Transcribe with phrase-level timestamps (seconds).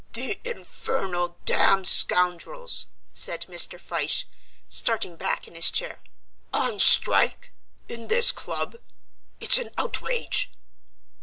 [0.13, 3.79] "The infernal, damn scoundrels!" said Mr.
[3.79, 4.25] Fyshe,
[4.67, 5.99] starting back in his chair.
[6.51, 7.51] "On strike:
[7.87, 8.77] in this club!
[9.39, 10.51] It's an outrage!"